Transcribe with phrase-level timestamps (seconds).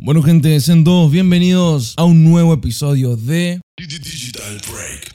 [0.00, 5.12] Bueno gente, sean todos bienvenidos a un nuevo episodio de Digital Break.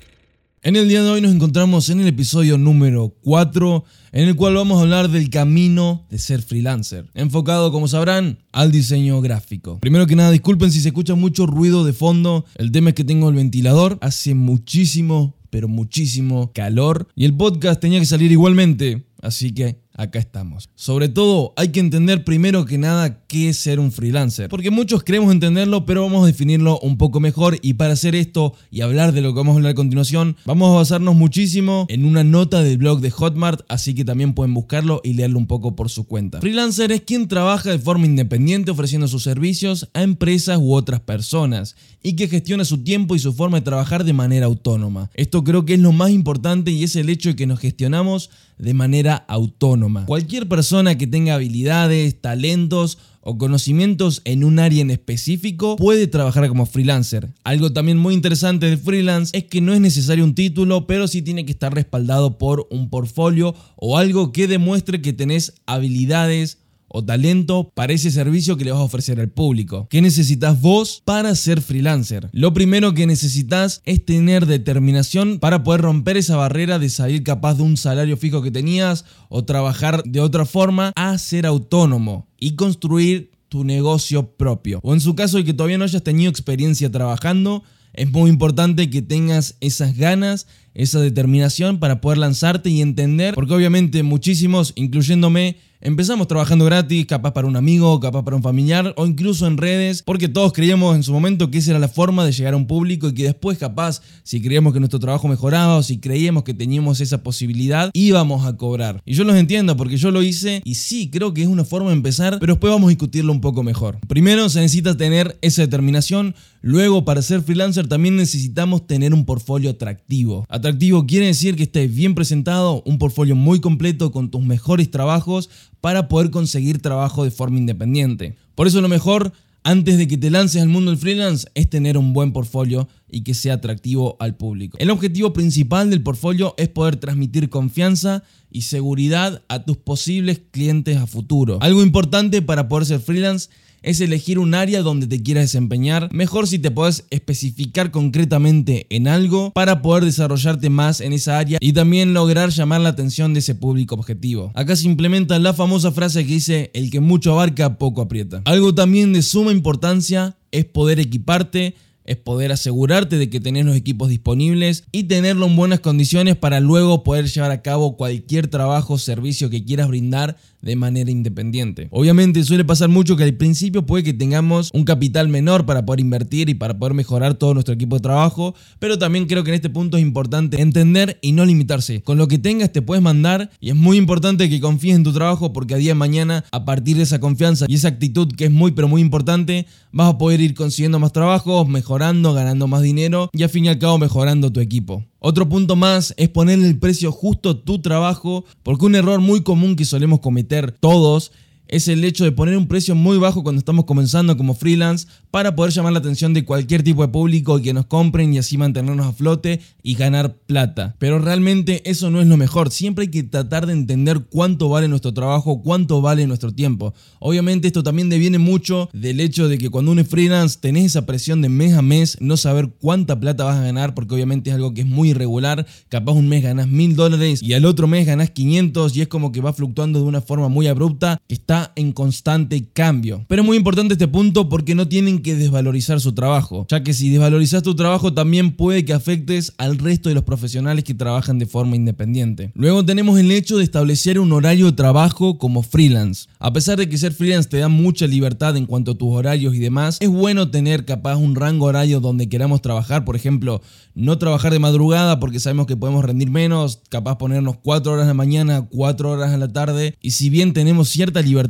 [0.62, 4.56] En el día de hoy nos encontramos en el episodio número 4, en el cual
[4.56, 9.80] vamos a hablar del camino de ser freelancer, enfocado, como sabrán, al diseño gráfico.
[9.80, 13.06] Primero que nada, disculpen si se escucha mucho ruido de fondo, el tema es que
[13.06, 19.08] tengo el ventilador, hace muchísimo, pero muchísimo calor, y el podcast tenía que salir igualmente,
[19.22, 20.70] así que acá estamos.
[20.76, 25.04] Sobre todo, hay que entender primero que nada qué es ser un freelancer, porque muchos
[25.04, 29.12] creemos entenderlo, pero vamos a definirlo un poco mejor y para hacer esto y hablar
[29.14, 32.64] de lo que vamos a hablar a continuación, vamos a basarnos muchísimo en una nota
[32.64, 36.06] del blog de Hotmart, así que también pueden buscarlo y leerlo un poco por su
[36.06, 36.40] cuenta.
[36.42, 41.76] Freelancer es quien trabaja de forma independiente ofreciendo sus servicios a empresas u otras personas
[42.02, 45.10] y que gestiona su tiempo y su forma de trabajar de manera autónoma.
[45.14, 48.30] Esto creo que es lo más importante y es el hecho de que nos gestionamos
[48.58, 49.83] de manera autónoma.
[50.06, 56.48] Cualquier persona que tenga habilidades, talentos o conocimientos en un área en específico puede trabajar
[56.50, 57.30] como freelancer.
[57.44, 61.22] Algo también muy interesante de freelance es que no es necesario un título, pero sí
[61.22, 66.58] tiene que estar respaldado por un portfolio o algo que demuestre que tenés habilidades
[66.94, 69.88] o talento para ese servicio que le vas a ofrecer al público.
[69.90, 72.30] ¿Qué necesitas vos para ser freelancer?
[72.32, 77.56] Lo primero que necesitas es tener determinación para poder romper esa barrera de salir capaz
[77.56, 82.56] de un salario fijo que tenías o trabajar de otra forma a ser autónomo y
[82.56, 84.80] construir tu negocio propio.
[84.84, 88.90] O en su caso de que todavía no hayas tenido experiencia trabajando, es muy importante
[88.90, 95.58] que tengas esas ganas, esa determinación para poder lanzarte y entender, porque obviamente muchísimos, incluyéndome,
[95.86, 100.02] Empezamos trabajando gratis, capaz para un amigo, capaz para un familiar o incluso en redes,
[100.02, 102.68] porque todos creíamos en su momento que esa era la forma de llegar a un
[102.68, 106.54] público y que después capaz, si creíamos que nuestro trabajo mejoraba o si creíamos que
[106.54, 109.02] teníamos esa posibilidad, íbamos a cobrar.
[109.04, 111.90] Y yo los entiendo porque yo lo hice y sí, creo que es una forma
[111.90, 114.00] de empezar, pero después vamos a discutirlo un poco mejor.
[114.08, 119.72] Primero se necesita tener esa determinación, luego para ser freelancer también necesitamos tener un portfolio
[119.72, 120.46] atractivo.
[120.64, 125.50] Atractivo quiere decir que estés bien presentado, un portfolio muy completo con tus mejores trabajos
[125.82, 128.38] para poder conseguir trabajo de forma independiente.
[128.56, 129.34] Por eso lo mejor,
[129.66, 133.22] antes de que te lances al mundo del freelance, es tener un buen portfolio y
[133.22, 134.78] que sea atractivo al público.
[134.80, 140.98] El objetivo principal del portfolio es poder transmitir confianza y seguridad a tus posibles clientes
[140.98, 141.60] a futuro.
[141.62, 143.50] Algo importante para poder ser freelance
[143.84, 146.10] es elegir un área donde te quieras desempeñar.
[146.12, 151.60] Mejor si te puedes especificar concretamente en algo para poder desarrollarte más en esa área
[151.62, 154.52] y también lograr llamar la atención de ese público objetivo.
[154.56, 158.42] Acá se implementa la famosa frase que dice, el que mucho abarca, poco aprieta.
[158.46, 163.76] Algo también de suma importancia es poder equiparte es poder asegurarte de que tenés los
[163.76, 168.94] equipos disponibles y tenerlo en buenas condiciones para luego poder llevar a cabo cualquier trabajo
[168.94, 171.90] o servicio que quieras brindar de manera independiente.
[171.92, 176.00] Obviamente suele pasar mucho que al principio puede que tengamos un capital menor para poder
[176.00, 179.56] invertir y para poder mejorar todo nuestro equipo de trabajo, pero también creo que en
[179.56, 182.02] este punto es importante entender y no limitarse.
[182.02, 185.12] Con lo que tengas te puedes mandar y es muy importante que confíes en tu
[185.12, 188.46] trabajo porque a día de mañana a partir de esa confianza y esa actitud que
[188.46, 192.82] es muy pero muy importante vas a poder ir consiguiendo más trabajos, mejorando, ganando más
[192.82, 195.04] dinero y al fin y al cabo mejorando tu equipo.
[195.20, 199.76] Otro punto más es ponerle el precio justo tu trabajo, porque un error muy común
[199.76, 201.32] que solemos cometer todos
[201.68, 205.56] es el hecho de poner un precio muy bajo cuando estamos comenzando como freelance para
[205.56, 209.08] poder llamar la atención de cualquier tipo de público que nos compren y así mantenernos
[209.08, 210.96] a flote y ganar plata.
[211.00, 212.70] Pero realmente eso no es lo mejor.
[212.70, 216.94] Siempre hay que tratar de entender cuánto vale nuestro trabajo, cuánto vale nuestro tiempo.
[217.20, 221.06] Obviamente esto también deviene mucho del hecho de que cuando uno es freelance tenés esa
[221.06, 224.56] presión de mes a mes no saber cuánta plata vas a ganar porque obviamente es
[224.56, 225.66] algo que es muy irregular.
[225.90, 229.32] Capaz un mes ganas mil dólares y al otro mes ganas 500 y es como
[229.32, 233.26] que va fluctuando de una forma muy abrupta que está en constante cambio.
[233.28, 236.94] Pero es muy importante este punto porque no tienen que desvalorizar su trabajo, ya que
[236.94, 241.40] si desvalorizas tu trabajo también puede que afectes al resto de los profesionales que trabajan
[241.40, 242.52] de forma independiente.
[242.56, 246.28] Luego tenemos el hecho de establecer un horario de trabajo como freelance.
[246.40, 249.56] A pesar de que ser freelance te da mucha libertad en cuanto a tus horarios
[249.56, 253.62] y demás, es bueno tener capaz un rango horario donde queramos trabajar, por ejemplo,
[253.96, 258.14] no trabajar de madrugada porque sabemos que podemos rendir menos, capaz ponernos 4 horas de
[258.14, 261.43] mañana, 4 horas en la tarde, y si bien tenemos cierta libertad,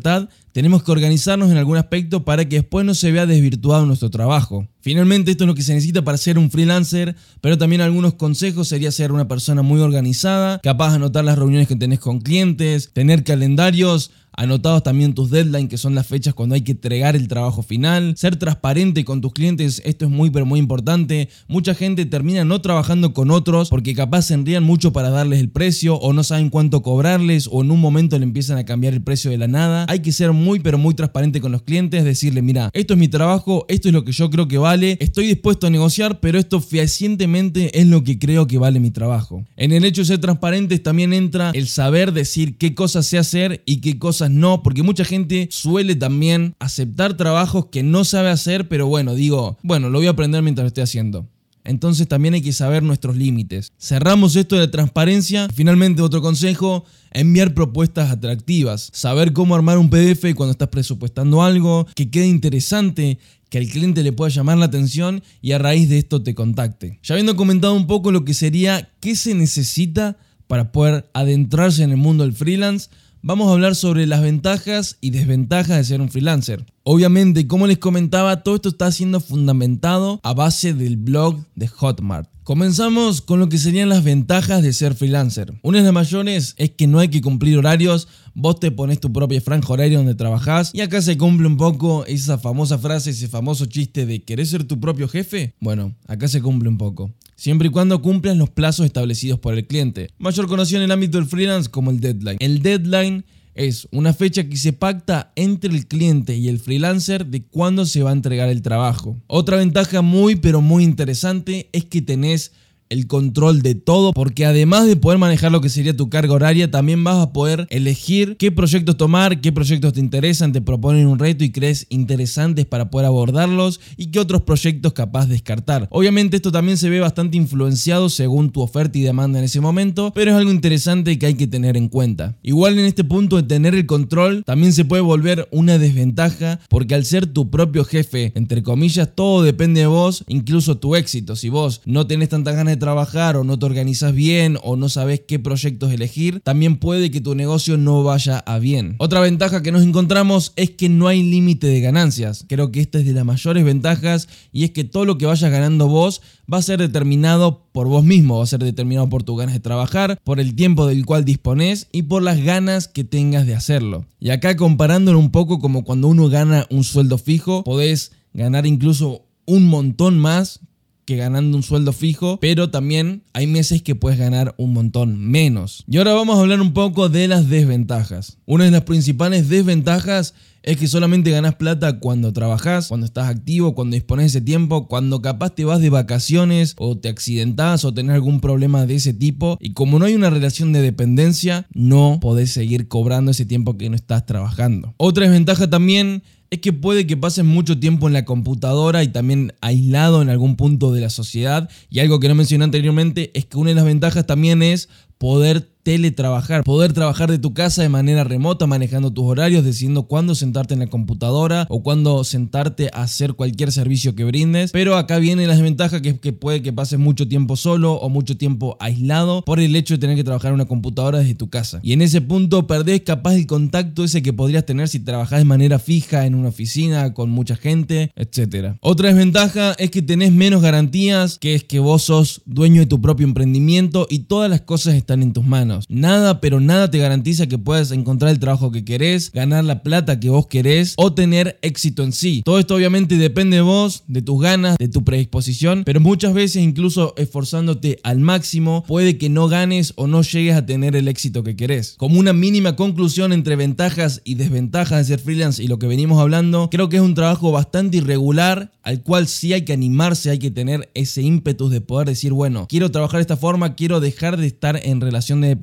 [0.51, 4.67] tenemos que organizarnos en algún aspecto para que después no se vea desvirtuado nuestro trabajo.
[4.81, 8.67] Finalmente, esto es lo que se necesita para ser un freelancer, pero también algunos consejos
[8.67, 12.91] sería ser una persona muy organizada, capaz de anotar las reuniones que tenés con clientes,
[12.93, 17.27] tener calendarios, anotados también tus deadlines, que son las fechas cuando hay que entregar el
[17.27, 21.29] trabajo final, ser transparente con tus clientes, esto es muy pero muy importante.
[21.47, 25.49] Mucha gente termina no trabajando con otros porque capaz se enrían mucho para darles el
[25.49, 29.01] precio o no saben cuánto cobrarles o en un momento le empiezan a cambiar el
[29.01, 29.85] precio de la nada.
[29.89, 33.07] Hay que ser muy pero muy transparente con los clientes, decirle, mira, esto es mi
[33.07, 36.61] trabajo, esto es lo que yo creo que vale, estoy dispuesto a negociar, pero esto
[36.61, 39.45] fehacientemente es lo que creo que vale mi trabajo.
[39.57, 43.61] En el hecho de ser transparentes también entra el saber decir qué cosas sé hacer
[43.65, 48.67] y qué cosas no, porque mucha gente suele también aceptar trabajos que no sabe hacer,
[48.67, 51.27] pero bueno, digo, bueno, lo voy a aprender mientras lo estoy haciendo.
[51.65, 53.71] Entonces también hay que saber nuestros límites.
[53.79, 55.47] Cerramos esto de la transparencia.
[55.53, 58.89] Finalmente otro consejo, enviar propuestas atractivas.
[58.93, 63.17] Saber cómo armar un PDF cuando estás presupuestando algo, que quede interesante,
[63.49, 66.99] que al cliente le pueda llamar la atención y a raíz de esto te contacte.
[67.03, 70.17] Ya habiendo comentado un poco lo que sería qué se necesita
[70.47, 72.89] para poder adentrarse en el mundo del freelance,
[73.23, 76.65] vamos a hablar sobre las ventajas y desventajas de ser un freelancer.
[76.83, 82.29] Obviamente, como les comentaba, todo esto está siendo fundamentado a base del blog de Hotmart.
[82.43, 85.53] Comenzamos con lo que serían las ventajas de ser freelancer.
[85.61, 89.13] Una de las mayores es que no hay que cumplir horarios, vos te pones tu
[89.13, 93.29] propia franja horaria donde trabajás y acá se cumple un poco esa famosa frase, ese
[93.29, 95.55] famoso chiste de ¿querés ser tu propio jefe?
[95.61, 97.13] Bueno, acá se cumple un poco.
[97.43, 100.11] Siempre y cuando cumplas los plazos establecidos por el cliente.
[100.17, 102.37] Mayor conocido en el ámbito del freelance como el deadline.
[102.39, 107.43] El deadline es una fecha que se pacta entre el cliente y el freelancer de
[107.43, 109.21] cuándo se va a entregar el trabajo.
[109.27, 112.53] Otra ventaja muy pero muy interesante es que tenés
[112.93, 116.71] el control de todo, porque además de poder manejar lo que sería tu carga horaria,
[116.71, 121.19] también vas a poder elegir qué proyectos tomar, qué proyectos te interesan, te proponen un
[121.19, 125.87] reto y crees interesantes para poder abordarlos y qué otros proyectos capaz de descartar.
[125.89, 130.11] Obviamente esto también se ve bastante influenciado según tu oferta y demanda en ese momento,
[130.13, 132.37] pero es algo interesante que hay que tener en cuenta.
[132.43, 136.95] Igual en este punto de tener el control también se puede volver una desventaja porque
[136.95, 141.35] al ser tu propio jefe, entre comillas, todo depende de vos, incluso tu éxito.
[141.35, 144.89] Si vos no tenés tantas ganas de trabajar o no te organizas bien o no
[144.89, 148.97] sabes qué proyectos elegir, también puede que tu negocio no vaya a bien.
[148.97, 152.43] Otra ventaja que nos encontramos es que no hay límite de ganancias.
[152.49, 155.49] Creo que esta es de las mayores ventajas y es que todo lo que vayas
[155.49, 156.21] ganando vos
[156.51, 159.61] va a ser determinado por vos mismo, va a ser determinado por tus ganas de
[159.61, 164.05] trabajar, por el tiempo del cual dispones y por las ganas que tengas de hacerlo.
[164.19, 169.23] Y acá comparándolo un poco como cuando uno gana un sueldo fijo, podés ganar incluso
[169.45, 170.59] un montón más
[171.05, 175.83] que ganando un sueldo fijo, pero también hay meses que puedes ganar un montón menos.
[175.87, 178.37] Y ahora vamos a hablar un poco de las desventajas.
[178.45, 180.33] Una de las principales desventajas
[180.63, 185.21] es que solamente ganas plata cuando trabajas, cuando estás activo, cuando dispones ese tiempo, cuando
[185.21, 189.57] capaz te vas de vacaciones o te accidentás o tenés algún problema de ese tipo.
[189.59, 193.89] Y como no hay una relación de dependencia, no podés seguir cobrando ese tiempo que
[193.89, 194.93] no estás trabajando.
[194.97, 196.23] Otra desventaja también
[196.53, 200.55] es que puede que pases mucho tiempo en la computadora y también aislado en algún
[200.55, 201.67] punto de la sociedad.
[201.89, 205.72] Y algo que no mencioné anteriormente es que una de las ventajas también es poder
[205.83, 210.73] teletrabajar, poder trabajar de tu casa de manera remota, manejando tus horarios, decidiendo cuándo sentarte
[210.73, 214.71] en la computadora o cuándo sentarte a hacer cualquier servicio que brindes.
[214.71, 218.09] Pero acá viene la desventaja que es que puede que pases mucho tiempo solo o
[218.09, 221.49] mucho tiempo aislado por el hecho de tener que trabajar en una computadora desde tu
[221.49, 221.79] casa.
[221.83, 225.45] Y en ese punto perdés capaz el contacto ese que podrías tener si trabajas de
[225.45, 228.77] manera fija en una oficina con mucha gente, etc.
[228.81, 233.01] Otra desventaja es que tenés menos garantías, que es que vos sos dueño de tu
[233.01, 235.72] propio emprendimiento y todas las cosas están en tus manos.
[235.89, 240.19] Nada, pero nada te garantiza que puedas encontrar el trabajo que querés, ganar la plata
[240.19, 242.41] que vos querés o tener éxito en sí.
[242.45, 246.63] Todo esto obviamente depende de vos, de tus ganas, de tu predisposición, pero muchas veces
[246.63, 251.43] incluso esforzándote al máximo puede que no ganes o no llegues a tener el éxito
[251.43, 251.95] que querés.
[251.97, 256.19] Como una mínima conclusión entre ventajas y desventajas de ser freelance y lo que venimos
[256.19, 260.39] hablando, creo que es un trabajo bastante irregular al cual sí hay que animarse, hay
[260.39, 264.37] que tener ese ímpetu de poder decir, bueno, quiero trabajar de esta forma, quiero dejar
[264.37, 265.55] de estar en relación de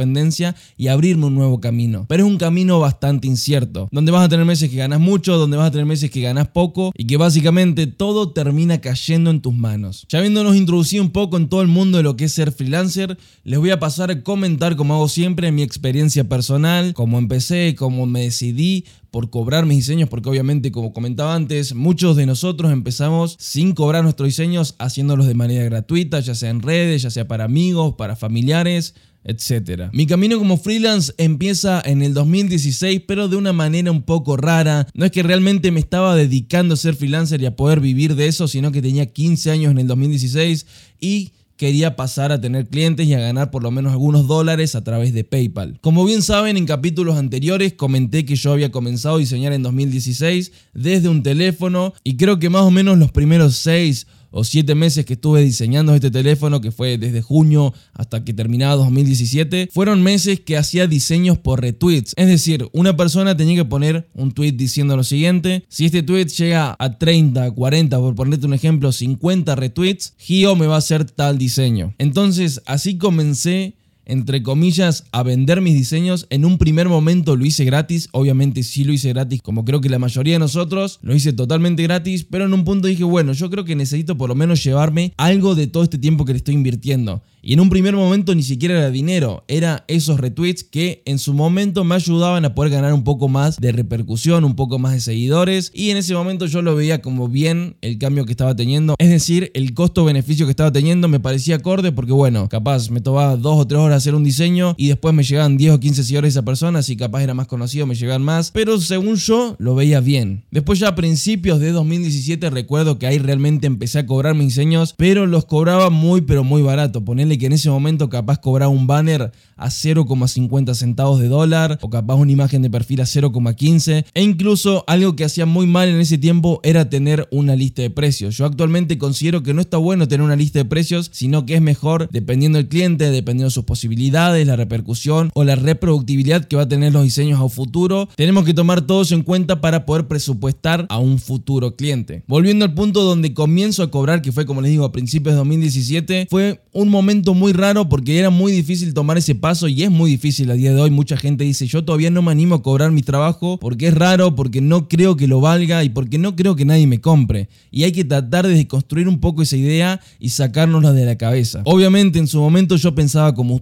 [0.76, 2.06] y abrirme un nuevo camino.
[2.08, 5.56] Pero es un camino bastante incierto, donde vas a tener meses que ganas mucho, donde
[5.56, 9.54] vas a tener meses que ganas poco y que básicamente todo termina cayendo en tus
[9.54, 10.06] manos.
[10.08, 13.18] Ya habiéndonos introducido un poco en todo el mundo de lo que es ser freelancer,
[13.44, 18.06] les voy a pasar a comentar, como hago siempre, mi experiencia personal, cómo empecé, cómo
[18.06, 23.36] me decidí por cobrar mis diseños, porque obviamente, como comentaba antes, muchos de nosotros empezamos
[23.38, 27.44] sin cobrar nuestros diseños, haciéndolos de manera gratuita, ya sea en redes, ya sea para
[27.44, 29.90] amigos, para familiares, etc.
[29.92, 34.86] Mi camino como freelance empieza en el 2016, pero de una manera un poco rara.
[34.94, 38.26] No es que realmente me estaba dedicando a ser freelancer y a poder vivir de
[38.26, 40.66] eso, sino que tenía 15 años en el 2016
[41.00, 44.82] y quería pasar a tener clientes y a ganar por lo menos algunos dólares a
[44.82, 45.78] través de PayPal.
[45.82, 50.52] Como bien saben, en capítulos anteriores comenté que yo había comenzado a diseñar en 2016
[50.72, 55.04] desde un teléfono y creo que más o menos los primeros 6 o siete meses
[55.04, 60.40] que estuve diseñando este teléfono, que fue desde junio hasta que terminaba 2017, fueron meses
[60.40, 62.14] que hacía diseños por retweets.
[62.16, 66.26] Es decir, una persona tenía que poner un tweet diciendo lo siguiente, si este tweet
[66.26, 71.04] llega a 30, 40, por ponerte un ejemplo, 50 retweets, Gio me va a hacer
[71.04, 71.94] tal diseño.
[71.98, 73.74] Entonces, así comencé
[74.10, 76.26] entre comillas, a vender mis diseños.
[76.30, 79.88] En un primer momento lo hice gratis, obviamente sí lo hice gratis, como creo que
[79.88, 83.48] la mayoría de nosotros, lo hice totalmente gratis, pero en un punto dije, bueno, yo
[83.50, 86.54] creo que necesito por lo menos llevarme algo de todo este tiempo que le estoy
[86.54, 87.22] invirtiendo.
[87.42, 91.32] Y en un primer momento ni siquiera era dinero, era esos retweets que en su
[91.32, 95.00] momento me ayudaban a poder ganar un poco más de repercusión, un poco más de
[95.00, 95.70] seguidores.
[95.74, 98.94] Y en ese momento yo lo veía como bien el cambio que estaba teniendo.
[98.98, 103.36] Es decir, el costo-beneficio que estaba teniendo me parecía acorde porque bueno, capaz me tomaba
[103.36, 106.36] dos o tres horas hacer un diseño y después me llegaban 10 o 15 seguidores
[106.36, 108.50] a esa persona, si capaz era más conocido me llegaban más.
[108.50, 110.44] Pero según yo lo veía bien.
[110.50, 114.94] Después ya a principios de 2017 recuerdo que ahí realmente empecé a cobrar mis diseños,
[114.96, 117.04] pero los cobraba muy pero muy barato.
[117.04, 121.90] Ponerle que en ese momento capaz cobraba un banner a 0,50 centavos de dólar o
[121.90, 126.00] capaz una imagen de perfil a 0,15 e incluso algo que hacía muy mal en
[126.00, 128.36] ese tiempo era tener una lista de precios.
[128.36, 131.62] Yo actualmente considero que no está bueno tener una lista de precios, sino que es
[131.62, 136.62] mejor dependiendo del cliente, dependiendo de sus posibilidades, la repercusión o la reproductibilidad que va
[136.62, 138.08] a tener los diseños a futuro.
[138.16, 142.22] Tenemos que tomar todo eso en cuenta para poder presupuestar a un futuro cliente.
[142.26, 145.38] Volviendo al punto donde comienzo a cobrar, que fue como les digo a principios de
[145.38, 149.90] 2017, fue un momento muy raro porque era muy difícil tomar ese paso y es
[149.90, 150.90] muy difícil a día de hoy.
[150.90, 154.34] Mucha gente dice, yo todavía no me animo a cobrar mi trabajo porque es raro,
[154.34, 157.48] porque no creo que lo valga y porque no creo que nadie me compre.
[157.70, 161.62] Y hay que tratar de construir un poco esa idea y sacárnosla de la cabeza.
[161.64, 163.54] Obviamente en su momento yo pensaba como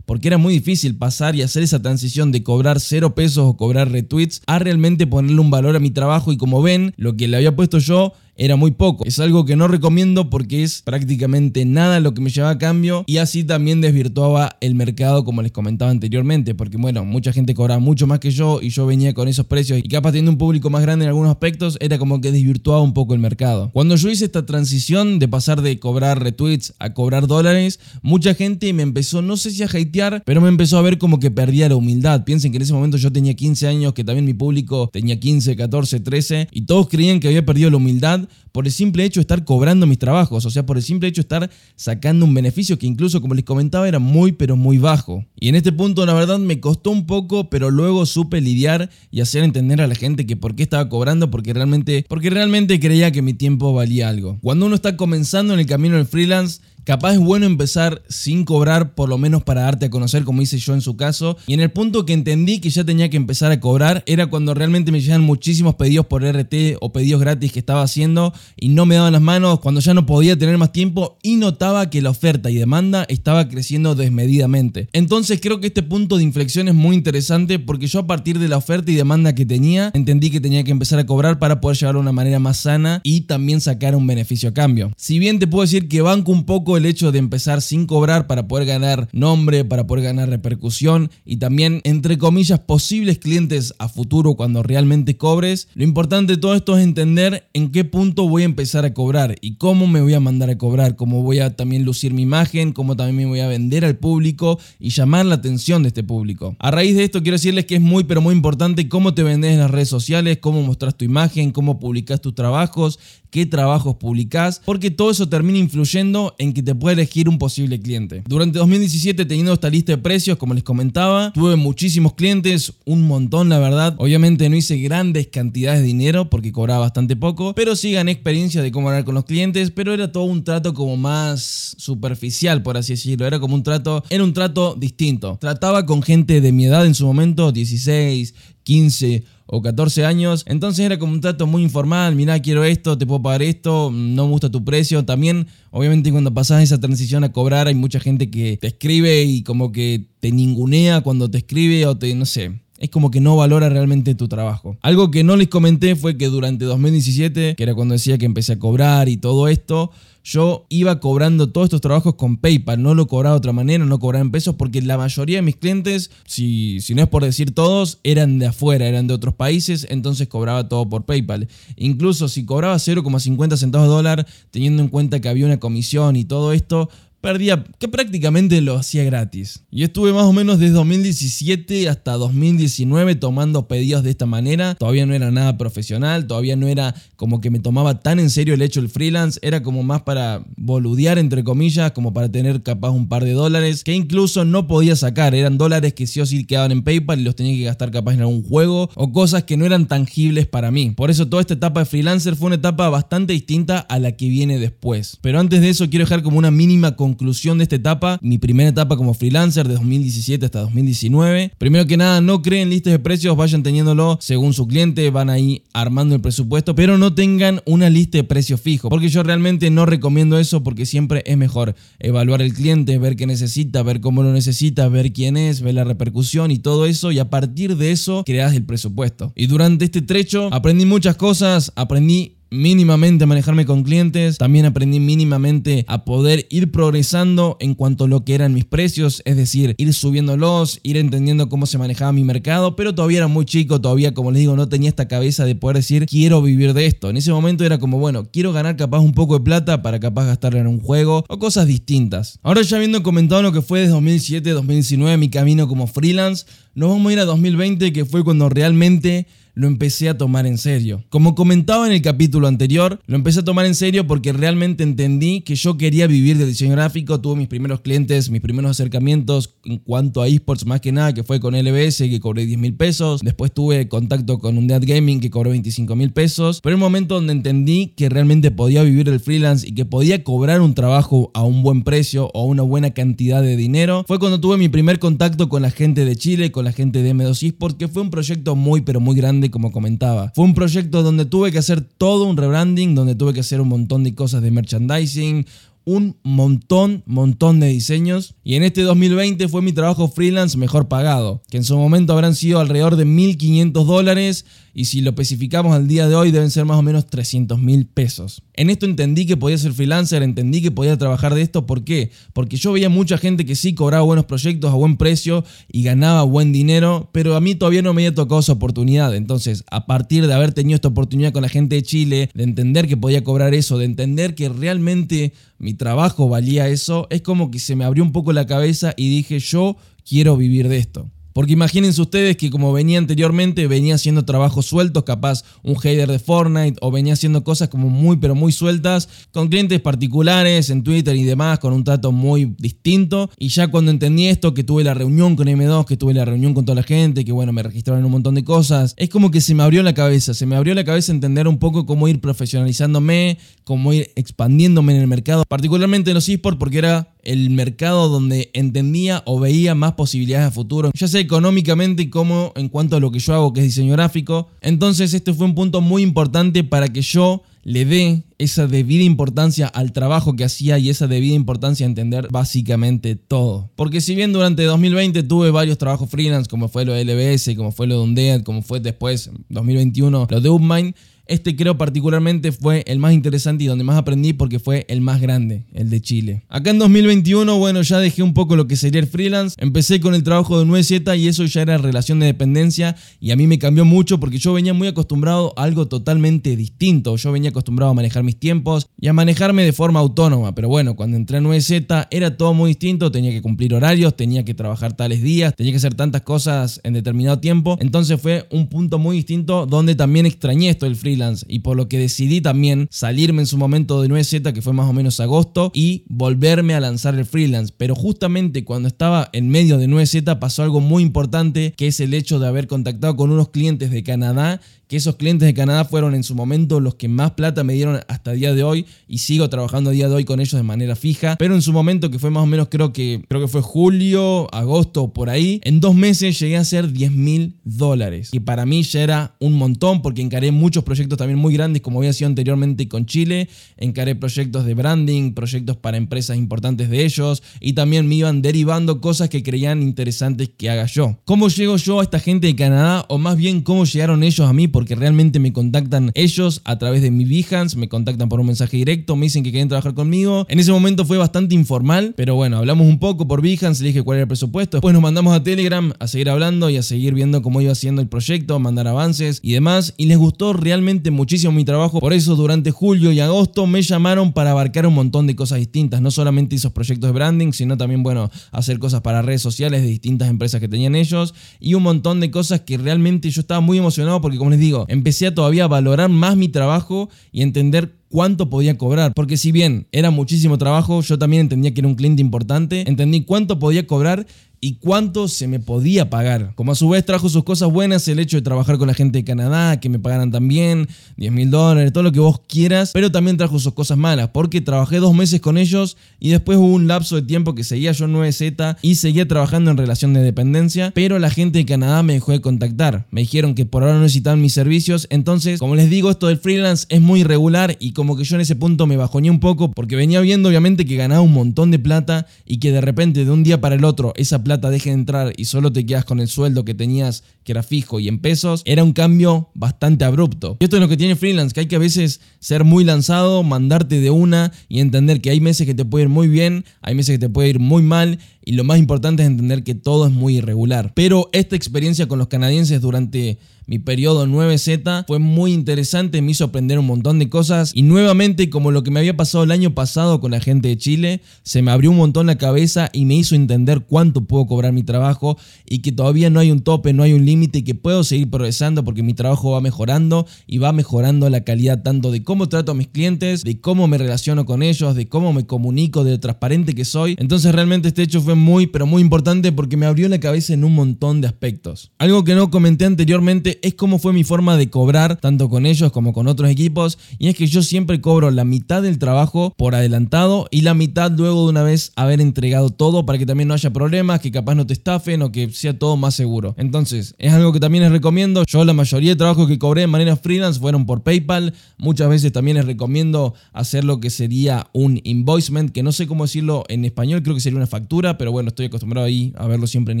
[0.06, 3.90] porque era muy difícil pasar y hacer esa transición de cobrar cero pesos o cobrar
[3.90, 7.36] retweets a realmente ponerle un valor a mi trabajo y como ven, lo que le
[7.36, 9.04] había puesto yo era muy poco.
[9.04, 13.02] Es algo que no recomiendo porque es prácticamente nada lo que me llevaba a cambio
[13.06, 17.80] y así también desvirtuaba el mercado como les comentaba anteriormente, porque bueno, mucha gente cobraba
[17.80, 20.70] mucho más que yo y yo venía con esos precios y capaz teniendo un público
[20.70, 23.70] más grande en algunos aspectos, era como que desvirtuaba un poco el mercado.
[23.72, 28.72] Cuando yo hice esta transición de pasar de cobrar retweets a cobrar dólares, mucha gente
[28.72, 31.68] me empezó, no sé si a hatear, pero me empezó a ver como que perdía
[31.68, 32.24] la humildad.
[32.24, 35.54] Piensen que en ese momento yo tenía 15 años, que también mi público tenía 15,
[35.54, 39.22] 14, 13 y todos creían que había perdido la humildad por el simple hecho de
[39.22, 42.78] estar cobrando mis trabajos, o sea, por el simple hecho de estar sacando un beneficio
[42.78, 45.24] que incluso, como les comentaba, era muy, pero muy bajo.
[45.38, 49.20] Y en este punto, la verdad, me costó un poco, pero luego supe lidiar y
[49.20, 53.12] hacer entender a la gente que por qué estaba cobrando, porque realmente, porque realmente creía
[53.12, 54.38] que mi tiempo valía algo.
[54.42, 58.94] Cuando uno está comenzando en el camino del freelance, Capaz es bueno empezar sin cobrar,
[58.94, 61.36] por lo menos para darte a conocer, como hice yo en su caso.
[61.46, 64.54] Y en el punto que entendí que ya tenía que empezar a cobrar era cuando
[64.54, 68.86] realmente me llegan muchísimos pedidos por RT o pedidos gratis que estaba haciendo y no
[68.86, 72.08] me daban las manos, cuando ya no podía tener más tiempo y notaba que la
[72.08, 74.88] oferta y demanda estaba creciendo desmedidamente.
[74.94, 78.48] Entonces creo que este punto de inflexión es muy interesante porque yo a partir de
[78.48, 81.76] la oferta y demanda que tenía, entendí que tenía que empezar a cobrar para poder
[81.76, 84.90] llevarlo de una manera más sana y también sacar un beneficio a cambio.
[84.96, 88.26] Si bien te puedo decir que banco un poco el hecho de empezar sin cobrar
[88.26, 93.88] para poder ganar nombre, para poder ganar repercusión y también, entre comillas, posibles clientes a
[93.88, 95.68] futuro cuando realmente cobres.
[95.74, 99.36] Lo importante de todo esto es entender en qué punto voy a empezar a cobrar
[99.40, 102.72] y cómo me voy a mandar a cobrar, cómo voy a también lucir mi imagen,
[102.72, 106.56] cómo también me voy a vender al público y llamar la atención de este público.
[106.58, 109.52] A raíz de esto quiero decirles que es muy pero muy importante cómo te vendes
[109.52, 112.98] en las redes sociales, cómo mostras tu imagen, cómo publicas tus trabajos,
[113.30, 117.80] qué trabajos publicás, porque todo eso termina influyendo en que te pueda elegir un posible
[117.80, 118.22] cliente.
[118.26, 123.48] Durante 2017, teniendo esta lista de precios, como les comentaba, tuve muchísimos clientes, un montón
[123.48, 123.94] la verdad.
[123.96, 128.60] Obviamente no hice grandes cantidades de dinero porque cobraba bastante poco, pero sí gané experiencia
[128.60, 132.76] de cómo hablar con los clientes, pero era todo un trato como más superficial, por
[132.76, 133.26] así decirlo.
[133.26, 135.38] Era como un trato, era un trato distinto.
[135.40, 140.44] Trataba con gente de mi edad en su momento, 16, 15 o 14 años.
[140.46, 142.14] Entonces era como un trato muy informal.
[142.14, 145.04] Mirá, quiero esto, te puedo pagar esto, no me gusta tu precio.
[145.04, 149.42] También, obviamente, cuando pasas esa transición a cobrar, hay mucha gente que te escribe y
[149.42, 152.60] como que te ningunea cuando te escribe o te, no sé.
[152.78, 154.76] Es como que no valora realmente tu trabajo.
[154.82, 158.52] Algo que no les comenté fue que durante 2017, que era cuando decía que empecé
[158.52, 159.90] a cobrar y todo esto,
[160.30, 163.98] yo iba cobrando todos estos trabajos con PayPal, no lo cobraba de otra manera, no
[163.98, 167.54] cobraba en pesos, porque la mayoría de mis clientes, si, si no es por decir
[167.54, 171.48] todos, eran de afuera, eran de otros países, entonces cobraba todo por PayPal.
[171.76, 176.26] Incluso si cobraba 0,50 centavos de dólar, teniendo en cuenta que había una comisión y
[176.26, 179.64] todo esto, perdía, que prácticamente lo hacía gratis.
[179.70, 184.74] Y estuve más o menos desde 2017 hasta 2019 tomando pedidos de esta manera.
[184.74, 188.54] Todavía no era nada profesional, todavía no era como que me tomaba tan en serio
[188.54, 192.90] el hecho del freelance, era como más para boludear entre comillas, como para tener capaz
[192.90, 196.44] un par de dólares que incluso no podía sacar, eran dólares que sí o sí
[196.44, 199.56] quedaban en PayPal y los tenía que gastar capaz en algún juego o cosas que
[199.56, 200.90] no eran tangibles para mí.
[200.90, 204.28] Por eso toda esta etapa de freelancer fue una etapa bastante distinta a la que
[204.28, 205.18] viene después.
[205.20, 208.70] Pero antes de eso quiero dejar como una mínima conclusión de esta etapa, mi primera
[208.70, 211.52] etapa como freelancer de 2017 hasta 2019.
[211.58, 215.62] Primero que nada, no creen listas de precios, vayan teniéndolo según su cliente, van ahí
[215.72, 219.86] armando el presupuesto, pero no tengan una lista de precios fijo, porque yo realmente no
[219.86, 224.32] recomiendo eso porque siempre es mejor evaluar el cliente, ver qué necesita, ver cómo lo
[224.32, 228.24] necesita, ver quién es, ver la repercusión y todo eso, y a partir de eso
[228.24, 229.32] creas el presupuesto.
[229.36, 235.00] Y durante este trecho aprendí muchas cosas, aprendí mínimamente a manejarme con clientes, también aprendí
[235.00, 239.74] mínimamente a poder ir progresando en cuanto a lo que eran mis precios, es decir,
[239.78, 244.14] ir subiéndolos, ir entendiendo cómo se manejaba mi mercado, pero todavía era muy chico, todavía
[244.14, 247.10] como les digo, no tenía esta cabeza de poder decir quiero vivir de esto.
[247.10, 250.26] En ese momento era como, bueno, quiero ganar capaz un poco de plata para capaz
[250.26, 252.38] gastarla en un juego o cosas distintas.
[252.42, 256.90] Ahora ya habiendo comentado lo que fue desde 2007, 2019 mi camino como freelance, nos
[256.90, 259.26] vamos a ir a 2020 que fue cuando realmente
[259.58, 261.04] lo empecé a tomar en serio.
[261.08, 265.40] Como comentaba en el capítulo anterior, lo empecé a tomar en serio porque realmente entendí
[265.40, 269.78] que yo quería vivir de diseño gráfico, tuve mis primeros clientes, mis primeros acercamientos en
[269.78, 273.20] cuanto a esports más que nada, que fue con LBS que cobré 10 mil pesos,
[273.20, 277.16] después tuve contacto con un Dead Gaming que cobró 25 mil pesos, pero el momento
[277.16, 281.42] donde entendí que realmente podía vivir del freelance y que podía cobrar un trabajo a
[281.42, 285.00] un buen precio o a una buena cantidad de dinero, fue cuando tuve mi primer
[285.00, 288.10] contacto con la gente de Chile, con la gente de M2 Esports, que fue un
[288.10, 290.32] proyecto muy pero muy grande como comentaba.
[290.34, 293.68] Fue un proyecto donde tuve que hacer todo un rebranding, donde tuve que hacer un
[293.68, 295.46] montón de cosas de merchandising,
[295.88, 298.34] un montón, montón de diseños.
[298.44, 302.34] Y en este 2020 fue mi trabajo freelance mejor pagado, que en su momento habrán
[302.34, 306.64] sido alrededor de 1.500 dólares y si lo especificamos al día de hoy deben ser
[306.64, 308.42] más o menos 300 mil pesos.
[308.54, 311.66] En esto entendí que podía ser freelancer, entendí que podía trabajar de esto.
[311.66, 312.10] ¿Por qué?
[312.32, 316.22] Porque yo veía mucha gente que sí cobraba buenos proyectos a buen precio y ganaba
[316.22, 319.14] buen dinero, pero a mí todavía no me había tocado esa oportunidad.
[319.14, 322.88] Entonces, a partir de haber tenido esta oportunidad con la gente de Chile, de entender
[322.88, 327.58] que podía cobrar eso, de entender que realmente mi trabajo valía eso, es como que
[327.58, 331.10] se me abrió un poco la cabeza y dije, yo quiero vivir de esto.
[331.38, 336.18] Porque imagínense ustedes que como venía anteriormente, venía haciendo trabajos sueltos, capaz un hater de
[336.18, 341.14] Fortnite, o venía haciendo cosas como muy pero muy sueltas, con clientes particulares en Twitter
[341.14, 343.30] y demás, con un trato muy distinto.
[343.38, 346.54] Y ya cuando entendí esto, que tuve la reunión con M2, que tuve la reunión
[346.54, 349.40] con toda la gente, que bueno, me registraron un montón de cosas, es como que
[349.40, 352.20] se me abrió la cabeza, se me abrió la cabeza entender un poco cómo ir
[352.20, 358.08] profesionalizándome, cómo ir expandiéndome en el mercado, particularmente en los esports, porque era el mercado
[358.08, 363.00] donde entendía o veía más posibilidades a futuro, ya sea económicamente como en cuanto a
[363.00, 364.48] lo que yo hago, que es diseño gráfico.
[364.62, 369.66] Entonces este fue un punto muy importante para que yo le dé esa debida importancia
[369.66, 373.68] al trabajo que hacía y esa debida importancia a entender básicamente todo.
[373.76, 377.72] Porque si bien durante 2020 tuve varios trabajos freelance, como fue lo de LBS, como
[377.72, 380.94] fue lo de Undead, como fue después 2021 lo de Upmind,
[381.28, 385.20] este creo particularmente fue el más interesante y donde más aprendí porque fue el más
[385.20, 386.42] grande, el de Chile.
[386.48, 389.54] Acá en 2021, bueno, ya dejé un poco lo que sería el freelance.
[389.58, 393.36] Empecé con el trabajo de 9Z y eso ya era relación de dependencia y a
[393.36, 397.16] mí me cambió mucho porque yo venía muy acostumbrado a algo totalmente distinto.
[397.16, 400.54] Yo venía acostumbrado a manejar mis tiempos y a manejarme de forma autónoma.
[400.54, 403.12] Pero bueno, cuando entré a 9Z era todo muy distinto.
[403.12, 406.94] Tenía que cumplir horarios, tenía que trabajar tales días, tenía que hacer tantas cosas en
[406.94, 407.76] determinado tiempo.
[407.80, 411.88] Entonces fue un punto muy distinto donde también extrañé esto del freelance y por lo
[411.88, 415.70] que decidí también salirme en su momento de 9Z que fue más o menos agosto
[415.74, 417.74] y volverme a lanzar el freelance.
[417.76, 422.14] Pero justamente cuando estaba en medio de 9Z pasó algo muy importante que es el
[422.14, 426.14] hecho de haber contactado con unos clientes de Canadá que esos clientes de Canadá fueron
[426.14, 429.18] en su momento los que más plata me dieron hasta el día de hoy y
[429.18, 432.10] sigo trabajando a día de hoy con ellos de manera fija, pero en su momento
[432.10, 435.80] que fue más o menos creo que creo que fue julio, agosto por ahí, en
[435.80, 440.00] dos meses llegué a hacer 10 mil dólares y para mí ya era un montón
[440.00, 444.64] porque encaré muchos proyectos también muy grandes como había sido anteriormente con Chile, encaré proyectos
[444.64, 449.42] de branding, proyectos para empresas importantes de ellos y también me iban derivando cosas que
[449.42, 451.18] creían interesantes que haga yo.
[451.26, 454.52] ¿Cómo llego yo a esta gente de Canadá o más bien cómo llegaron ellos a
[454.54, 454.66] mí?
[454.78, 458.76] Porque realmente me contactan ellos a través de mi Behance, me contactan por un mensaje
[458.76, 460.46] directo, me dicen que quieren trabajar conmigo.
[460.48, 464.04] En ese momento fue bastante informal, pero bueno, hablamos un poco por Behance, le dije
[464.04, 467.12] cuál era el presupuesto, después nos mandamos a Telegram a seguir hablando y a seguir
[467.12, 471.52] viendo cómo iba haciendo el proyecto, mandar avances y demás, y les gustó realmente muchísimo
[471.52, 471.98] mi trabajo.
[471.98, 476.00] Por eso durante julio y agosto me llamaron para abarcar un montón de cosas distintas.
[476.00, 479.88] No solamente esos proyectos de branding, sino también, bueno, hacer cosas para redes sociales de
[479.88, 481.34] distintas empresas que tenían ellos.
[481.58, 485.26] Y un montón de cosas que realmente yo estaba muy emocionado porque, como les empecé
[485.26, 489.12] a todavía a valorar más mi trabajo y entender cuánto podía cobrar.
[489.14, 493.22] Porque si bien era muchísimo trabajo, yo también entendía que era un cliente importante, entendí
[493.24, 494.26] cuánto podía cobrar
[494.60, 496.52] y cuánto se me podía pagar.
[496.54, 499.18] Como a su vez trajo sus cosas buenas, el hecho de trabajar con la gente
[499.18, 503.12] de Canadá, que me pagaran también 10 mil dólares, todo lo que vos quieras, pero
[503.12, 506.88] también trajo sus cosas malas, porque trabajé dos meses con ellos y después hubo un
[506.88, 510.90] lapso de tiempo que seguía yo en 9Z y seguía trabajando en relación de dependencia,
[510.94, 513.06] pero la gente de Canadá me dejó de contactar.
[513.10, 516.38] Me dijeron que por ahora no necesitaban mis servicios, entonces, como les digo, esto del
[516.38, 519.70] freelance es muy irregular y como que yo en ese punto me bajoñé un poco
[519.70, 523.30] porque venía viendo obviamente que ganaba un montón de plata y que de repente de
[523.30, 526.20] un día para el otro esa plata deje de entrar y solo te quedas con
[526.20, 530.56] el sueldo que tenías que era fijo y en pesos, era un cambio bastante abrupto.
[530.60, 533.42] Y esto es lo que tiene freelance, que hay que a veces ser muy lanzado,
[533.42, 536.94] mandarte de una y entender que hay meses que te puede ir muy bien, hay
[536.94, 540.06] meses que te puede ir muy mal y lo más importante es entender que todo
[540.06, 540.92] es muy irregular.
[540.94, 543.36] Pero esta experiencia con los canadienses durante
[543.68, 548.48] mi periodo 9Z fue muy interesante, me hizo aprender un montón de cosas y nuevamente
[548.48, 551.60] como lo que me había pasado el año pasado con la gente de Chile, se
[551.60, 555.36] me abrió un montón la cabeza y me hizo entender cuánto puedo cobrar mi trabajo
[555.66, 558.30] y que todavía no hay un tope, no hay un límite y que puedo seguir
[558.30, 562.72] progresando porque mi trabajo va mejorando y va mejorando la calidad tanto de cómo trato
[562.72, 566.20] a mis clientes, de cómo me relaciono con ellos, de cómo me comunico, de lo
[566.20, 567.16] transparente que soy.
[567.18, 570.64] Entonces realmente este hecho fue muy pero muy importante porque me abrió la cabeza en
[570.64, 571.90] un montón de aspectos.
[571.98, 575.92] Algo que no comenté anteriormente es cómo fue mi forma de cobrar, tanto con ellos
[575.92, 579.74] como con otros equipos, y es que yo siempre cobro la mitad del trabajo por
[579.74, 583.54] adelantado y la mitad luego de una vez haber entregado todo para que también no
[583.54, 586.54] haya problemas, que capaz no te estafen o que sea todo más seguro.
[586.58, 588.44] Entonces, es algo que también les recomiendo.
[588.46, 591.54] Yo la mayoría de trabajos que cobré de manera freelance fueron por PayPal.
[591.76, 596.24] Muchas veces también les recomiendo hacer lo que sería un invoicement, que no sé cómo
[596.24, 599.66] decirlo en español, creo que sería una factura, pero bueno, estoy acostumbrado ahí a verlo
[599.66, 600.00] siempre en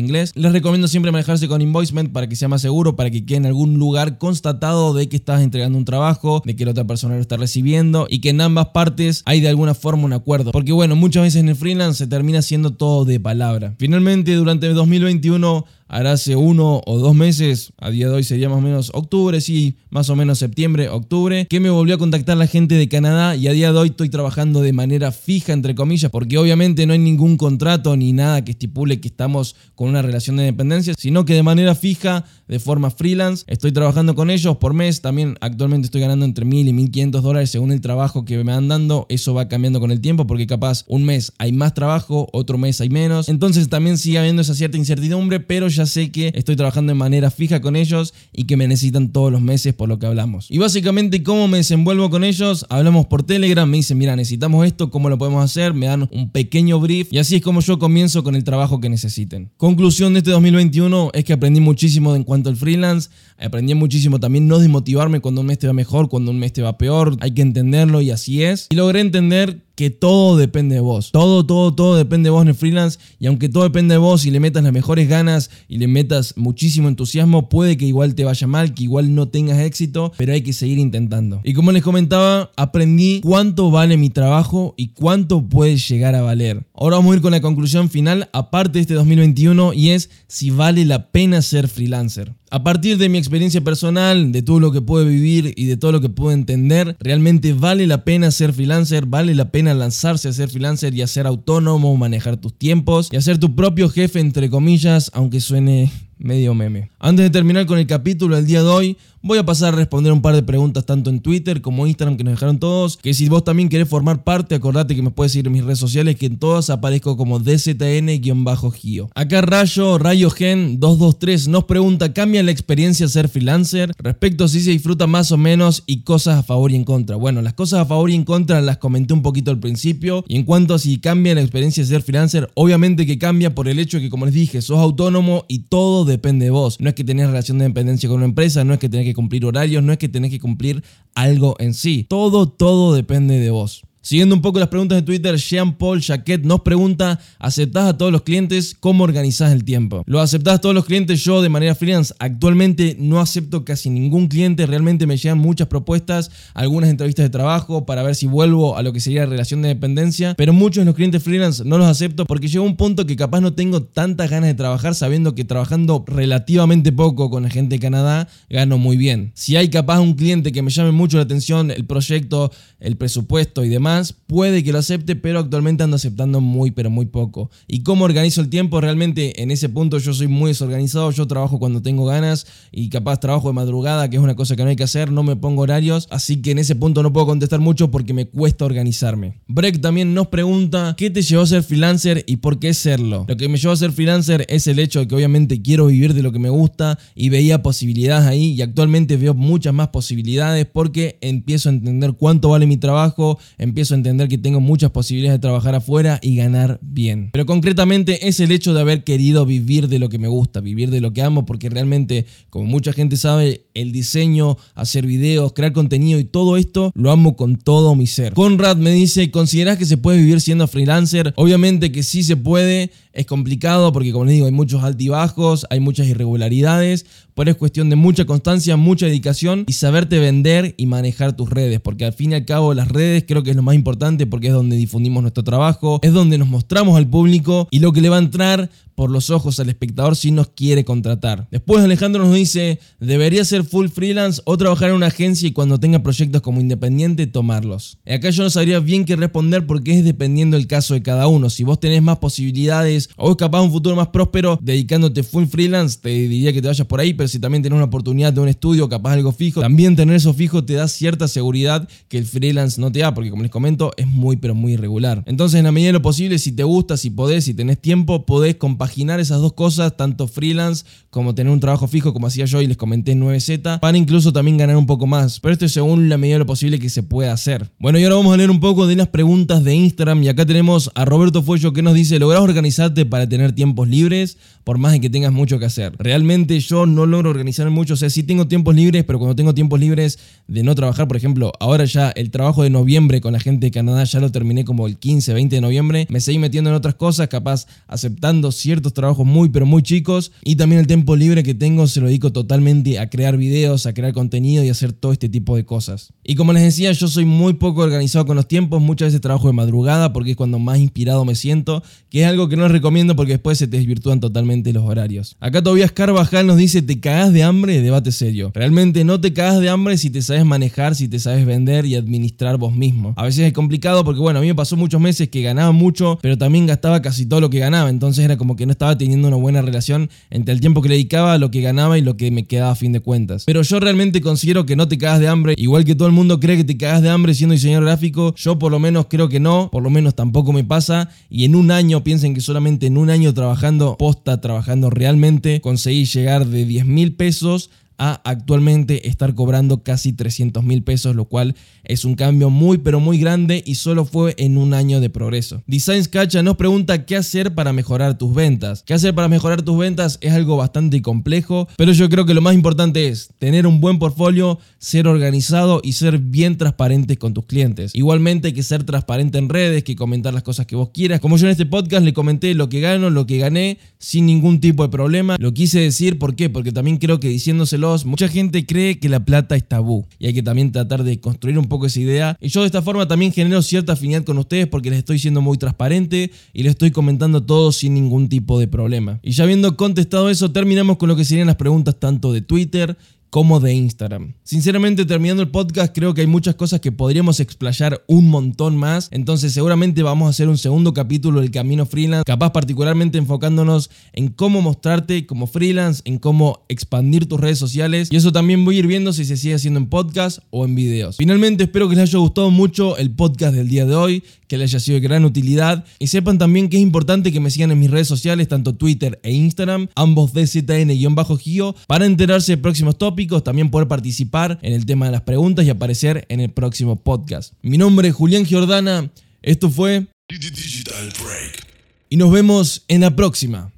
[0.00, 0.32] inglés.
[0.34, 3.46] Les recomiendo siempre manejarse con invoicement para que sea más seguro, para que quede en
[3.46, 7.20] algún lugar constatado de que estás entregando un trabajo, de que la otra persona lo
[7.20, 10.52] está recibiendo y que en ambas partes hay de alguna forma un acuerdo.
[10.52, 13.74] Porque bueno, muchas veces en el freelance se termina siendo todo de palabra.
[13.78, 18.58] Finalmente, durante 2021 ahora hace uno o dos meses, a día de hoy sería más
[18.58, 22.46] o menos octubre, sí, más o menos septiembre, octubre, que me volvió a contactar la
[22.46, 26.10] gente de Canadá y a día de hoy estoy trabajando de manera fija, entre comillas,
[26.10, 30.36] porque obviamente no hay ningún contrato ni nada que estipule que estamos con una relación
[30.36, 34.74] de dependencia, sino que de manera fija, de forma freelance, estoy trabajando con ellos por
[34.74, 38.52] mes, también actualmente estoy ganando entre 1000 y 1500 dólares según el trabajo que me
[38.52, 42.28] van dando, eso va cambiando con el tiempo porque capaz un mes hay más trabajo,
[42.32, 46.10] otro mes hay menos, entonces también sigue habiendo esa cierta incertidumbre, pero ya ya sé
[46.10, 49.74] que estoy trabajando de manera fija con ellos y que me necesitan todos los meses
[49.74, 50.50] por lo que hablamos.
[50.50, 54.90] Y básicamente cómo me desenvuelvo con ellos, hablamos por Telegram, me dicen, mira, necesitamos esto,
[54.90, 55.74] ¿cómo lo podemos hacer?
[55.74, 58.88] Me dan un pequeño brief y así es como yo comienzo con el trabajo que
[58.88, 59.50] necesiten.
[59.56, 64.48] Conclusión de este 2021 es que aprendí muchísimo en cuanto al freelance, aprendí muchísimo también
[64.48, 67.30] no desmotivarme cuando un mes te va mejor, cuando un mes te va peor, hay
[67.30, 68.66] que entenderlo y así es.
[68.70, 71.12] Y logré entender que todo depende de vos.
[71.12, 72.98] Todo, todo, todo depende de vos en el freelance.
[73.20, 76.34] Y aunque todo depende de vos y le metas las mejores ganas y le metas
[76.36, 80.42] muchísimo entusiasmo, puede que igual te vaya mal, que igual no tengas éxito, pero hay
[80.42, 81.40] que seguir intentando.
[81.44, 86.66] Y como les comentaba, aprendí cuánto vale mi trabajo y cuánto puede llegar a valer.
[86.74, 90.50] Ahora vamos a ir con la conclusión final, aparte de este 2021, y es si
[90.50, 92.34] vale la pena ser freelancer.
[92.50, 95.92] A partir de mi experiencia personal, de todo lo que puedo vivir y de todo
[95.92, 100.32] lo que puedo entender, realmente vale la pena ser freelancer, vale la pena lanzarse a
[100.32, 104.20] ser freelancer y a ser autónomo, manejar tus tiempos y a ser tu propio jefe,
[104.20, 106.90] entre comillas, aunque suene medio meme.
[106.98, 110.12] Antes de terminar con el capítulo del día de hoy, voy a pasar a responder
[110.12, 112.96] un par de preguntas tanto en Twitter como Instagram que nos dejaron todos.
[112.96, 115.78] Que si vos también querés formar parte, acordate que me puedes seguir en mis redes
[115.78, 119.10] sociales, que en todas aparezco como DZN-Gio.
[119.14, 123.92] Acá Rayo, Rayo Gen 223 nos pregunta, ¿cambia la experiencia ser freelancer?
[123.98, 127.16] Respecto a si se disfruta más o menos y cosas a favor y en contra.
[127.16, 130.24] Bueno, las cosas a favor y en contra las comenté un poquito al principio.
[130.28, 133.78] Y en cuanto a si cambia la experiencia ser freelancer, obviamente que cambia por el
[133.78, 136.80] hecho de que, como les dije, sos autónomo y todo depende de vos.
[136.80, 139.14] No es que tenés relación de dependencia con una empresa, no es que tenés que
[139.14, 140.82] cumplir horarios, no es que tenés que cumplir
[141.14, 142.06] algo en sí.
[142.08, 143.82] Todo, todo depende de vos.
[144.00, 148.22] Siguiendo un poco las preguntas de Twitter, Jean-Paul Jacquet nos pregunta, ¿aceptás a todos los
[148.22, 148.76] clientes?
[148.78, 150.02] ¿Cómo organizás el tiempo?
[150.06, 151.22] ¿Lo aceptás a todos los clientes?
[151.24, 156.30] Yo de manera freelance actualmente no acepto casi ningún cliente, realmente me llegan muchas propuestas,
[156.54, 160.34] algunas entrevistas de trabajo para ver si vuelvo a lo que sería relación de dependencia,
[160.36, 163.40] pero muchos de los clientes freelance no los acepto porque llega un punto que capaz
[163.40, 167.80] no tengo tantas ganas de trabajar sabiendo que trabajando relativamente poco con la gente de
[167.80, 169.32] Canadá gano muy bien.
[169.34, 173.64] Si hay capaz un cliente que me llame mucho la atención, el proyecto, el presupuesto
[173.64, 173.87] y demás,
[174.26, 177.50] puede que lo acepte, pero actualmente ando aceptando muy, pero muy poco.
[177.66, 178.80] ¿Y cómo organizo el tiempo?
[178.80, 183.20] Realmente en ese punto yo soy muy desorganizado, yo trabajo cuando tengo ganas y capaz
[183.20, 185.62] trabajo de madrugada, que es una cosa que no hay que hacer, no me pongo
[185.62, 189.40] horarios, así que en ese punto no puedo contestar mucho porque me cuesta organizarme.
[189.48, 193.24] Breck también nos pregunta, ¿qué te llevó a ser freelancer y por qué serlo?
[193.28, 196.14] Lo que me llevó a ser freelancer es el hecho de que obviamente quiero vivir
[196.14, 200.66] de lo que me gusta y veía posibilidades ahí y actualmente veo muchas más posibilidades
[200.66, 203.38] porque empiezo a entender cuánto vale mi trabajo,
[203.78, 207.30] a entender que tengo muchas posibilidades de trabajar afuera y ganar bien.
[207.32, 210.90] Pero concretamente es el hecho de haber querido vivir de lo que me gusta, vivir
[210.90, 215.72] de lo que amo, porque realmente, como mucha gente sabe, el diseño, hacer videos, crear
[215.72, 218.34] contenido y todo esto lo amo con todo mi ser.
[218.34, 221.32] Conrad me dice, ¿consideras que se puede vivir siendo freelancer?
[221.36, 225.80] Obviamente que sí se puede, es complicado porque como les digo hay muchos altibajos, hay
[225.80, 231.36] muchas irregularidades, pero es cuestión de mucha constancia, mucha dedicación y saberte vender y manejar
[231.36, 233.67] tus redes, porque al fin y al cabo las redes creo que es lo más
[233.74, 237.92] importante porque es donde difundimos nuestro trabajo, es donde nos mostramos al público y lo
[237.92, 241.46] que le va a entrar por los ojos al espectador si nos quiere contratar.
[241.52, 245.78] Después Alejandro nos dice, debería ser full freelance o trabajar en una agencia y cuando
[245.78, 247.98] tenga proyectos como independiente tomarlos.
[248.04, 251.48] Acá yo no sabría bien qué responder porque es dependiendo del caso de cada uno.
[251.48, 256.00] Si vos tenés más posibilidades o es capaz un futuro más próspero dedicándote full freelance,
[256.02, 258.48] te diría que te vayas por ahí, pero si también tenés una oportunidad de un
[258.48, 262.80] estudio, capaz algo fijo, también tener eso fijo te da cierta seguridad que el freelance
[262.80, 265.22] no te da, porque como les comento, es muy pero muy irregular.
[265.26, 268.26] Entonces, en la medida de lo posible, si te gusta, si podés, si tenés tiempo,
[268.26, 268.56] podés
[268.88, 272.66] compaginar esas dos cosas, tanto freelance como tener un trabajo fijo, como hacía yo y
[272.66, 275.40] les comenté en 9Z, para incluso también ganar un poco más.
[275.40, 277.70] Pero esto es según la medida de lo posible que se pueda hacer.
[277.78, 280.22] Bueno, y ahora vamos a leer un poco de las preguntas de Instagram.
[280.22, 284.38] Y acá tenemos a Roberto Fuello que nos dice: ¿Lográs organizarte para tener tiempos libres?
[284.64, 285.94] Por más de que tengas mucho que hacer.
[285.98, 287.94] Realmente yo no logro organizar mucho.
[287.94, 291.16] O sea, sí tengo tiempos libres, pero cuando tengo tiempos libres de no trabajar, por
[291.16, 294.64] ejemplo, ahora ya el trabajo de noviembre con la gente de Canadá ya lo terminé
[294.64, 296.06] como el 15, 20 de noviembre.
[296.10, 300.32] Me seguí metiendo en otras cosas, capaz aceptando ciertos trabajos muy, pero muy chicos.
[300.44, 303.92] Y también el tiempo libre que tengo se lo dedico totalmente a crear videos, a
[303.92, 306.12] crear contenido y hacer todo este tipo de cosas.
[306.24, 308.80] Y como les decía, yo soy muy poco organizado con los tiempos.
[308.80, 312.48] Muchas veces trabajo de madrugada porque es cuando más inspirado me siento, que es algo
[312.48, 315.36] que no les recomiendo porque después se te desvirtúan totalmente los horarios.
[315.40, 317.80] Acá todavía Carvajal nos dice, ¿te cagas de hambre?
[317.80, 318.52] Debate serio.
[318.54, 321.96] Realmente no te cagas de hambre si te sabes manejar, si te sabes vender y
[321.96, 323.14] administrar vos mismo.
[323.16, 326.18] A veces es complicado porque bueno, a mí me pasó muchos meses que ganaba mucho,
[326.22, 327.90] pero también gastaba casi todo lo que ganaba.
[327.90, 330.94] Entonces era como que no estaba teniendo una buena relación entre el tiempo que le
[330.94, 333.44] dedicaba, lo que ganaba y lo que me quedaba a fin de cuentas.
[333.46, 336.38] Pero yo realmente considero que no te cagas de hambre, igual que todo el mundo
[336.38, 339.40] cree que te cagas de hambre siendo diseñador gráfico, yo por lo menos creo que
[339.40, 341.08] no, por lo menos tampoco me pasa.
[341.30, 346.04] Y en un año, piensen que solamente en un año trabajando posta, trabajando realmente, conseguí
[346.04, 351.54] llegar de 10 mil pesos a actualmente estar cobrando casi 300 mil pesos, lo cual
[351.84, 355.62] es un cambio muy pero muy grande y solo fue en un año de progreso.
[355.66, 358.84] Designs Cacha nos pregunta qué hacer para mejorar tus ventas.
[358.86, 360.18] ¿Qué hacer para mejorar tus ventas?
[360.20, 363.98] Es algo bastante complejo, pero yo creo que lo más importante es tener un buen
[363.98, 367.94] portfolio, ser organizado y ser bien transparentes con tus clientes.
[367.94, 371.20] Igualmente que ser transparente en redes, que comentar las cosas que vos quieras.
[371.20, 374.60] Como yo en este podcast le comenté lo que gano, lo que gané, sin ningún
[374.60, 375.36] tipo de problema.
[375.38, 376.48] Lo quise decir, ¿por qué?
[376.48, 380.34] Porque también creo que diciéndoselo mucha gente cree que la plata es tabú y hay
[380.34, 382.36] que también tratar de construir un poco esa idea.
[382.40, 385.40] Y yo de esta forma también genero cierta afinidad con ustedes porque les estoy siendo
[385.40, 389.20] muy transparente y les estoy comentando todo sin ningún tipo de problema.
[389.22, 392.96] Y ya habiendo contestado eso, terminamos con lo que serían las preguntas tanto de Twitter
[393.30, 394.34] como de Instagram.
[394.42, 399.08] Sinceramente, terminando el podcast, creo que hay muchas cosas que podríamos explayar un montón más.
[399.10, 404.28] Entonces, seguramente vamos a hacer un segundo capítulo del camino freelance, capaz particularmente enfocándonos en
[404.28, 408.08] cómo mostrarte como freelance, en cómo expandir tus redes sociales.
[408.10, 410.74] Y eso también voy a ir viendo si se sigue haciendo en podcast o en
[410.74, 411.16] videos.
[411.16, 414.70] Finalmente, espero que les haya gustado mucho el podcast del día de hoy, que les
[414.70, 415.84] haya sido de gran utilidad.
[415.98, 419.20] Y sepan también que es importante que me sigan en mis redes sociales, tanto Twitter
[419.22, 425.06] e Instagram, ambos DZN-Gio, para enterarse de próximos tópicos también poder participar en el tema
[425.06, 427.52] de las preguntas y aparecer en el próximo podcast.
[427.62, 429.10] Mi nombre es Julián Giordana,
[429.42, 431.66] esto fue Digital Break.
[432.10, 433.72] y nos vemos en la próxima.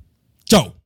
[0.45, 0.80] Chao.